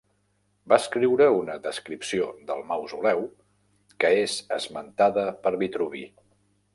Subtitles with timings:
[0.71, 3.21] Va escriure una descripció del Mausoleu
[4.05, 6.03] que és esmentada per Vitruvi.